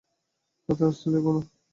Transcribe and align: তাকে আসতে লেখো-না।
তাকে 0.69 0.83
আসতে 0.85 1.07
লেখো-না। 1.13 1.41